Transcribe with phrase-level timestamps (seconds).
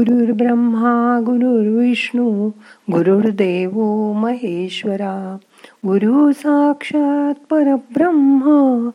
[0.00, 2.50] गुरुर्ब्रह्मा गुरुर्विष्णू
[2.92, 3.72] गुरुर्देव
[4.12, 5.36] महेश्वरा
[5.86, 8.88] गुरु साक्षात परब्रह्म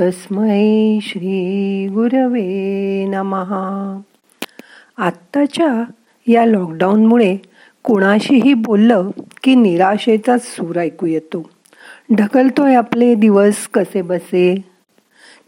[0.00, 4.00] तस्मै श्री गुरवे नमहा
[4.96, 5.84] आत्ताच्या
[6.26, 7.36] या लॉकडाऊनमुळे
[7.84, 9.10] कुणाशीही बोललं
[9.44, 11.50] की निराशेचा सूर ऐकू येतो.
[12.14, 14.64] ढकलतोय आपले दिवस कसे बसे?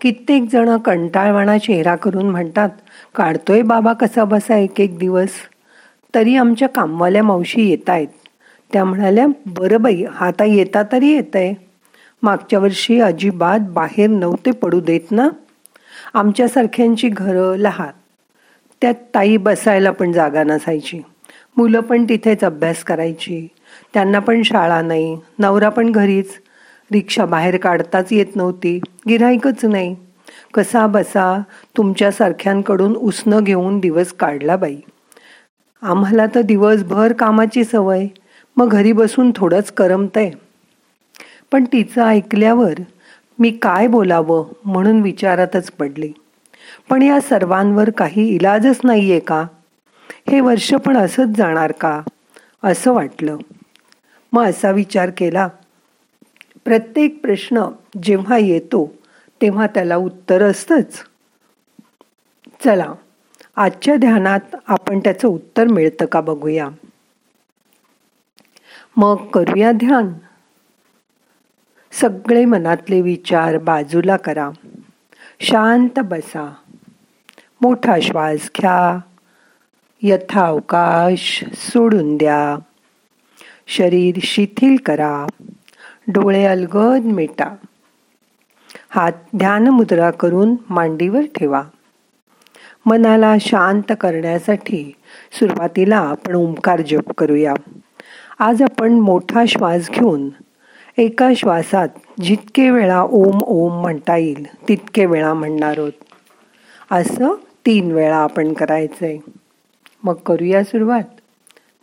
[0.01, 2.69] कित्येक जण कंटाळवाणा चेहरा करून म्हणतात
[3.15, 5.31] काढतोय बाबा कसा बसा एक एक दिवस.
[6.15, 8.09] तरी आमच्या कामवाल्या मावशी येत आहेत
[8.73, 11.55] त्या म्हणाल्या बरं बाई आता येता तरी येत आहे
[12.23, 15.29] मागच्या वर्षी अजिबात बाहेर नव्हते पडू देत ना?
[16.15, 17.91] आमच्यासारख्यांची घरं लहान.
[18.81, 21.01] त्यात ताई बसायला पण जागा नसायची.
[21.57, 23.49] मुलं पण तिथेच अभ्यास करायची.
[23.95, 25.19] त्यांना पण शाळा नाही.
[25.39, 26.31] नवरा पण घरीच.
[26.93, 28.81] रिक्षा बाहेर काढताच येत नव्हती.
[29.09, 29.97] गिराईकच नाही.
[30.55, 31.43] कसा बसा
[31.77, 34.77] तुमच्यासारख्यांकडून उसणं घेऊन दिवस काढला बाई.
[35.83, 38.07] आम्हाला तर दिवसभर कामाची सवय
[38.57, 40.31] मग घरी बसून थोडंच करमतंय.
[41.53, 42.73] पण तिचं ऐकल्यावर
[43.39, 46.09] मी काय बोलावं म्हणून विचारातच पडले.
[46.91, 49.47] पण या सर्वांवर काही इलाजच नाहीये का?
[50.31, 52.01] हे वर्ष पण असंच जाणार का?
[52.63, 53.37] असं वाटलं.
[54.33, 55.49] मग असा विचार केला.
[56.65, 57.65] प्रत्येक प्रश्न
[58.03, 58.95] जेव्हा येतो
[59.43, 61.05] तेव्हा त्याला उत्तर असतंच.
[62.65, 62.93] चला
[63.57, 66.69] आजच्या ध्यानात आपण त्याचं उत्तर मिळतं का बघूया?
[68.97, 70.13] मग करूया ध्यान.
[71.93, 74.51] सगळे मनातले विचार बाजूला करा.
[75.41, 76.55] शांत बसा.
[77.61, 78.99] मोठा श्वास घ्या.
[80.03, 82.59] यथावकाश सोडून द्या.
[83.67, 85.27] शरीर शिथिल करा.
[86.09, 87.55] डोळे अलगद मिटा.
[88.95, 91.63] हात ध्यान मुद्रा करून मांडीवर ठेवा.
[92.87, 94.95] मनाला शांत करण्यासाठी
[95.33, 97.55] सुरुवातीला आपण ओंकार जप करूया.
[98.39, 100.29] आज आपण मोठा श्वास घेऊन
[100.99, 101.89] एका श्वासात
[102.21, 105.93] जितके वेळा ओम ओम म्हणता येईल तितके वेळा म्हणणार आहोत.
[106.91, 107.29] असं
[107.67, 109.19] तीन वेळा आपण करायचंय.
[110.03, 111.21] मग करूया सुरुवात.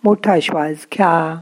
[0.04, 1.42] मोठा श्वास घ्या.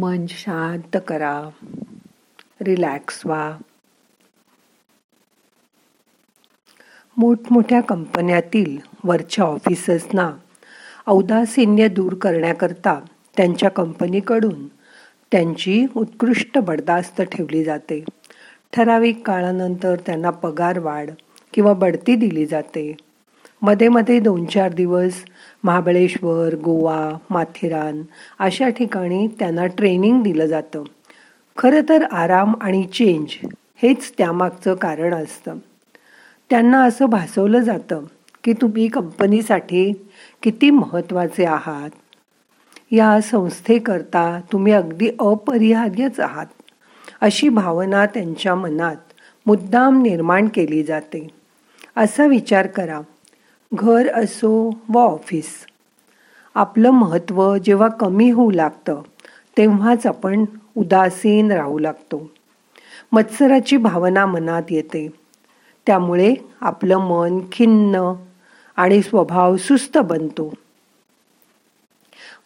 [0.00, 1.48] मन शांत करा
[2.60, 3.56] रिलॅक्स व्हा.
[7.16, 10.32] मोठमोठ्या कंपन्यातील वरच्या ऑफिसर्सना
[11.06, 13.00] औदासीन्य दूर करण्याकरता
[13.36, 14.66] त्यांच्या कंपनीकडून
[15.32, 18.04] त्यांची उत्कृष्ट बडदास्त ठेवली जाते.
[18.72, 21.10] ठराविक काळानंतर त्यांना पगार वाढ
[21.54, 22.96] किंवा बढती दिली जाते.
[23.62, 25.12] मध्ये मध्ये दोन चार दिवस
[25.64, 28.02] महाबळेश्वर गोवा माथेरान
[28.38, 30.82] अशा ठिकाणी त्यांना ट्रेनिंग दिलं जातं.
[31.58, 33.26] खरं तर आराम आणि चेंज
[33.82, 35.56] हेच त्यामागचं कारण असतं.
[36.50, 38.02] त्यांना असं भासवलं जातं
[38.44, 39.92] की तुम्ही कंपनीसाठी
[40.42, 41.90] किती महत्त्वाचे आहात.
[42.90, 46.46] या संस्थेकरता तुम्ही अगदी अपरिहार्यच आहात
[47.20, 48.96] अशी भावना त्यांच्या मनात
[49.46, 51.28] मुद्दाम निर्माण केली जाते.
[51.96, 53.00] असा विचार करा.
[53.74, 55.46] घर असो व ऑफिस.
[56.54, 59.02] आपलं महत्त्व जेव्हा कमी होऊ लागतं
[59.56, 60.44] तेव्हाच आपण
[60.76, 62.30] उदासीन राहू लागतो.
[63.12, 65.08] मत्सराची भावना मनात येते.
[65.86, 68.12] त्यामुळे आपलं मन खिन्न
[68.76, 70.54] आणि स्वभाव सुस्त बनतो.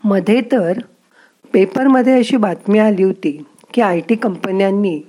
[0.05, 0.79] मध्ये तर
[1.53, 3.43] पेपरमध्ये अशी बातमी आली होती
[3.75, 5.01] की आय टी कंपन्यांनी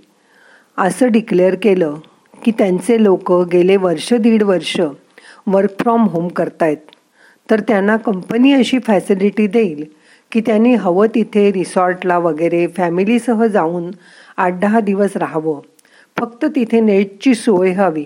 [0.78, 1.96] असं डिक्लेअर केलं
[2.44, 4.82] की त्यांचे लोक गेले वर्ष दीड वर्ष
[5.48, 6.78] वर्क फ्रॉम होम करतायत.
[7.50, 9.86] तर त्यांना कंपनी अशी फॅसिलिटी देईल
[10.32, 13.92] की त्यांनी हवं तिथे रिसॉर्टला वगैरे फॅमिलीसह जाऊन
[14.38, 15.62] आठ दहा दिवस राहावं.
[16.20, 18.06] फक्त तिथे नेटची सोय हवी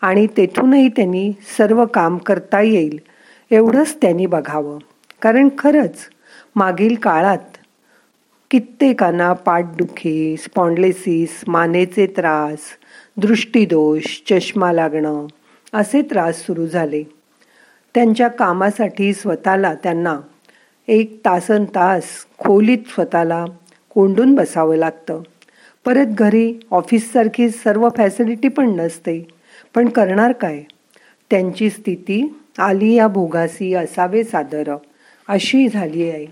[0.00, 3.00] आणि तेथूनही त्यांनी सर्व काम करता येईल
[3.50, 4.78] एवढंच त्यांनी बघावं.
[5.22, 5.94] कारण खरंच
[6.56, 7.56] मागील काळात
[8.50, 12.58] कित्येकांना पाठदुखी स्पॉन्डलेसिस मानेचे त्रास
[13.16, 15.26] दृष्टीदोष चष्मा लागणं
[15.74, 17.02] असे त्रास सुरू झाले.
[17.94, 20.20] त्यांच्या कामासाठी स्वतःला त्यांना
[20.88, 22.04] एक तासन तास
[22.38, 23.44] खोलीत स्वतःला
[23.90, 25.22] कोंडून बसावं लागतं.
[25.84, 29.28] परत घरी ऑफिससारखी सर्व फॅसिलिटी पण नसते.
[29.74, 30.62] पण करणार काय?
[31.30, 34.76] त्यांची स्थिती आली या भोगासी असावे सादर
[35.28, 36.26] अशी झाली आहे.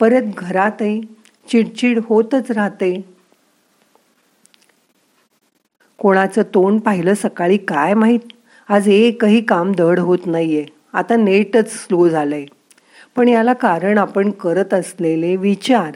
[0.00, 1.00] परत घरातही
[1.48, 3.17] चिडचिड होतच राहते.
[5.98, 8.20] कोणाचं तोंड पाहिलं सकाळी काय माहीत?
[8.68, 10.66] आज एकही काम धड होत नाहीये.
[10.92, 12.44] आता नेटच स्लो झालंय.
[13.16, 15.92] पण याला कारण आपण करत असलेले विचार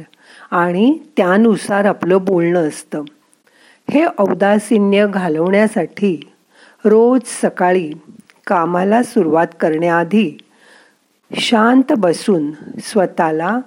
[0.50, 3.02] आणि त्यानुसार आपलं बोलणं असतं.
[3.90, 6.31] हे औदासीन्य घालवण्यासाठी
[6.84, 7.93] रोज सकाळी
[8.46, 10.32] कामाला सुरुवात करण्याआधी
[11.37, 12.50] शांत बसून
[12.82, 13.58] स्वतःला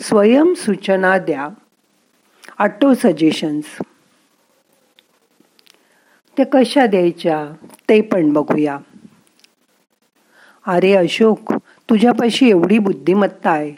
[0.00, 1.48] स्वयंसूचना द्या.
[2.58, 3.64] ऑटो सजेशन्स
[6.36, 7.46] त्या कशा द्यायच्या
[7.88, 8.78] ते पण बघूया.
[10.66, 11.52] अरे अशोक
[11.90, 13.72] तुझ्यापाशी एवढी बुद्धिमत्ता आहे.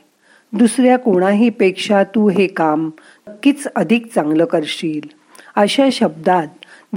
[0.52, 2.90] दुसऱ्या कोणाही पेक्षा तू हे काम
[3.28, 5.08] नक्कीच अधिक चांगलं करशील.
[5.56, 6.46] अशा शब्दात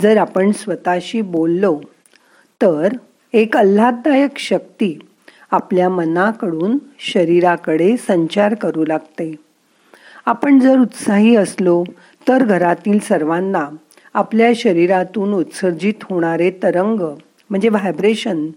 [0.02, 1.80] जर आपण स्वतःशी बोललो
[2.62, 2.94] तर
[3.34, 5.00] एक आल्हाददायक शक्ती
[5.52, 9.36] आपल्या मनाकडून शरीराकडे संचार करू लागते.
[10.26, 11.84] आपण जर उत्साही असलो
[12.28, 13.70] तर घरातील सर्वांना
[14.18, 17.02] आपल्या शरीरातून उत्सर्जित होणारे तरंग
[17.50, 18.48] म्हणजे व्हायब्रेशन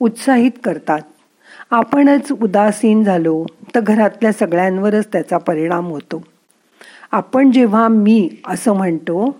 [0.00, 0.98] उत्साहित करतात.
[1.70, 6.24] आपणच उदासीन झालो तर घरातल्या सगळ्यांवरच त्याचा परिणाम होतो.
[7.12, 9.36] आपण जेव्हा मी असं म्हणतो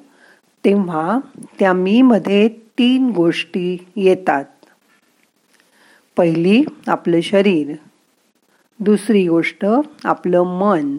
[0.65, 1.19] तेव्हा
[1.59, 4.45] त्या मीमध्ये तीन गोष्टी येतात.
[6.17, 7.73] पहिली आपलं शरीर.
[8.81, 9.67] दुसरी गोष्ट
[10.05, 10.97] आपलं मन.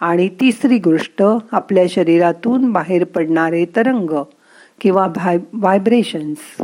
[0.00, 4.10] आणि तिसरी गोष्ट आपल्या शरीरातून बाहेर पडणारे तरंग
[4.80, 6.62] किंवा व्हाय व्हायब्रेशन्स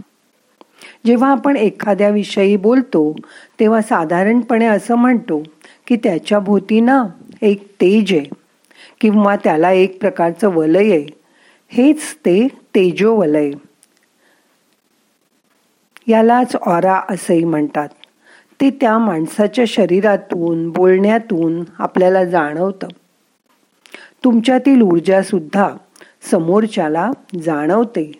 [1.06, 3.16] जेव्हा आपण एखाद्याविषयी बोलतो
[3.60, 5.42] तेव्हा साधारणपणे असं म्हणतो
[5.86, 7.04] की त्याच्या भोवती ना
[7.42, 8.46] एक तेज आहे
[9.00, 11.06] किंवा त्याला एक प्रकारचं वलय आहे.
[11.68, 13.50] हेच ते तेजोवलय.
[16.08, 17.88] यालाच ऑरा असंही म्हणतात.
[18.60, 22.88] ते त्या माणसाच्या शरीरातून बोलण्यातून आपल्याला जाणवतं.
[24.24, 25.68] तुमच्यातील ऊर्जासुद्धा
[26.30, 27.10] समोरच्याला
[27.42, 28.12] जाणवते.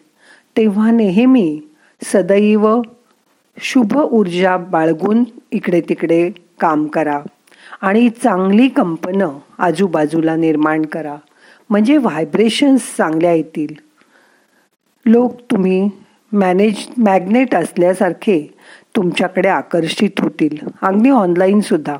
[0.56, 1.60] तेव्हा नेहमी
[2.04, 2.80] सदैव
[3.60, 7.20] शुभ ऊर्जा बाळगून इकडे तिकडे काम करा
[7.80, 9.28] आणि चांगली कंपनं
[9.58, 11.16] आजूबाजूला निर्माण करा.
[11.70, 13.74] म्हणजे व्हायब्रेशन्स चांगल्या येतील.
[15.06, 15.90] लोक तुम्ही
[16.32, 18.54] मॅनेज मॅग्नेट असल्यासारखे
[18.96, 20.56] तुमच्याकडे आकर्षित होतील.
[20.82, 21.96] अगदी ऑनलाईनसुद्धा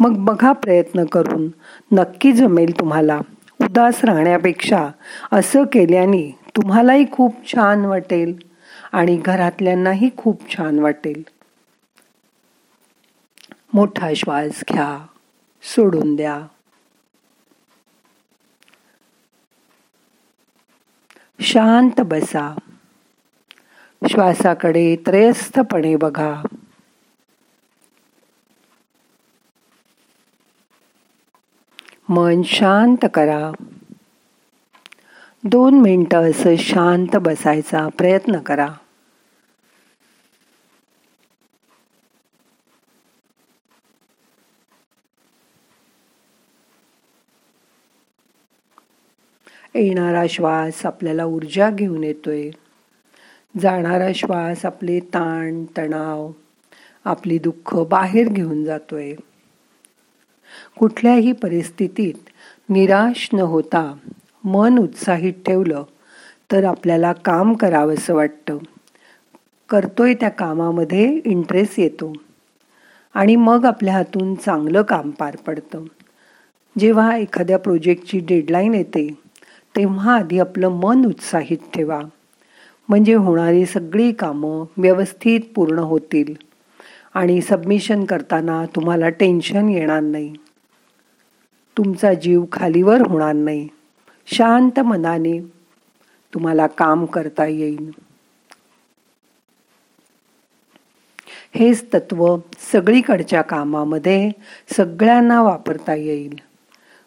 [0.00, 1.48] मग बघा प्रयत्न करून.
[1.92, 3.20] नक्की जमेल तुम्हाला.
[3.60, 4.88] उदास राहण्यापेक्षा
[5.32, 8.38] असं केल्याने तुम्हालाही खूप छान वाटेल
[8.92, 11.22] आणि घरातल्यांनाही खूप छान वाटेल.
[13.72, 15.06] मोठा श्वास घ्या.
[15.62, 16.40] सोडून द्या.
[21.40, 22.54] शांत बसा.
[24.10, 26.42] श्वासाकडे त्रयस्थपणे बघा.
[32.08, 33.52] मन शांत करा.
[35.44, 38.68] दोन मिनटं असं शांत बसायचा प्रयत्न करा.
[49.74, 52.50] येणारा श्वास आपल्याला ऊर्जा घेऊन येतोय.
[53.60, 56.30] जाणारा श्वास आपले ताण तणाव
[57.04, 59.14] आपली दुःख बाहेर घेऊन जातोय.
[60.78, 62.14] कुठल्याही परिस्थितीत
[62.68, 63.94] निराश न होता
[64.44, 65.82] मन उत्साहित ठेवलं
[66.52, 68.58] तर आपल्याला काम करावंसं वाटतं.
[69.68, 72.12] करतोय त्या कामामध्ये इंटरेस्ट येतो.
[73.14, 75.84] आणि मग आपल्या हातून चांगलं काम पार पडतं.
[76.78, 79.18] जेव्हा एखाद्या प्रोजेक्टची डेडलाईन येते
[79.76, 82.00] तेव्हा आधी आपलं मन उत्साहित ठेवा.
[82.88, 86.47] म्हणजे होणारी सगळी कामं व्यवस्थित पूर्ण होतील.
[87.14, 90.34] आणि सबमिशन करताना तुम्हाला टेन्शन येणार नाही.
[91.76, 93.68] तुमचा जीव खालीवर होणार नाही.
[94.26, 95.40] शांत मनाने
[96.34, 97.90] तुम्हाला काम करता येईल.
[101.54, 102.36] हेच तत्व
[102.72, 104.30] सगळीकडच्या कामामध्ये
[104.76, 106.38] सगळ्यांना वापरता येईल.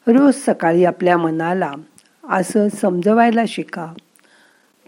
[0.07, 1.71] रोज सकाळी आपल्या मनाला
[2.29, 3.93] असं समजवायला शिका.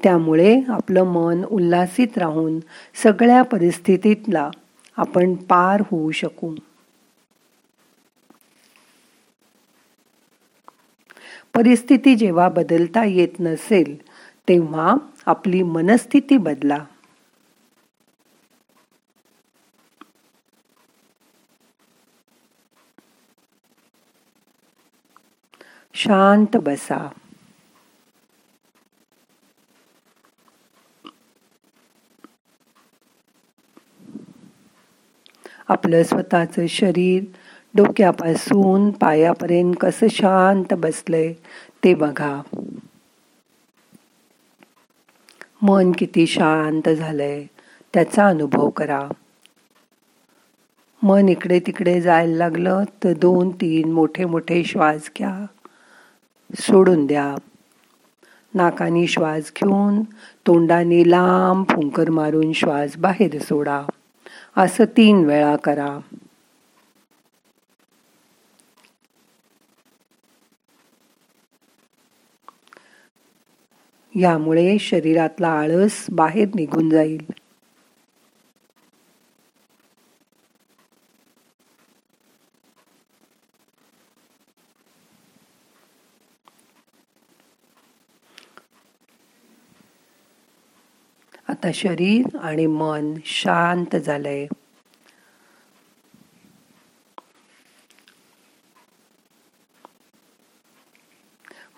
[0.03, 2.60] त्यामुळे आपलं मन उल्हासित राहून
[3.03, 4.50] सगळ्या परिस्थितीतला
[4.98, 6.56] आपण पार होऊ शकू.
[11.54, 14.02] परिस्थिती जेव्हा बदलता येत नसेल
[14.48, 14.96] तेव्हा
[15.26, 16.86] आपली मनस्थिती बदला.
[25.94, 27.10] शांत बसा.
[35.74, 37.24] आपलं स्वतःचं शरीर
[37.75, 41.34] डोक्यापासून पायापर्यंत कसं शांत बसलंय
[41.84, 42.42] ते बघा.
[45.62, 47.46] मन किती शांत झालंय
[47.94, 49.10] त्याचा अनुभव करा.
[51.03, 55.46] मन इकडे तिकडे जायला लागलं तर दोन तीन मोठे मोठे श्वास घ्या.
[56.56, 57.36] सोडून द्या.
[58.53, 60.01] नाकानी श्वास घेऊन
[60.48, 63.82] तोंडाने लांब फुंकर मारून श्वास बाहेर सोडा.
[64.58, 66.00] असं तीन वेळा करा.
[74.16, 77.22] यामुळे शरीरातला आळस बाहेर निघून जाईल.
[91.54, 94.48] आता शरीर आणि मन शांत झालंय.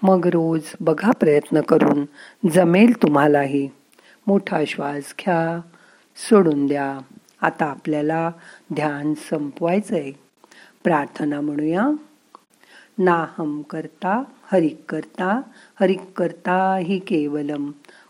[0.03, 2.05] मग रोज बघा प्रयत्न करून
[2.49, 3.69] जमेल तुम्हालाही.
[4.27, 5.61] मोठा श्वास घ्या
[6.15, 6.99] सोडून द्या.
[7.41, 8.31] आता आपल्याला
[8.73, 10.11] ध्यान संपवायचंय.
[10.83, 11.87] प्रार्थना म्हणूया.
[12.97, 15.41] नाहम करता हरिक करता
[15.79, 17.71] हरिक करता ही केवलम.